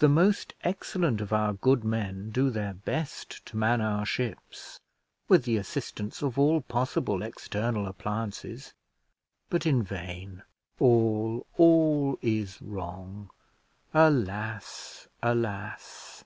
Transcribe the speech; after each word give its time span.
The 0.00 0.08
most 0.10 0.52
excellent 0.62 1.22
of 1.22 1.32
our 1.32 1.54
good 1.54 1.82
men 1.82 2.28
do 2.30 2.50
their 2.50 2.74
best 2.74 3.46
to 3.46 3.56
man 3.56 3.80
our 3.80 4.04
ships, 4.04 4.78
with 5.28 5.44
the 5.44 5.56
assistance 5.56 6.20
of 6.22 6.38
all 6.38 6.60
possible 6.60 7.22
external 7.22 7.86
appliances; 7.86 8.74
but 9.48 9.64
in 9.64 9.82
vain. 9.82 10.42
All, 10.78 11.46
all 11.56 12.18
is 12.20 12.60
wrong 12.60 13.30
alas! 13.94 15.08
alas! 15.22 16.22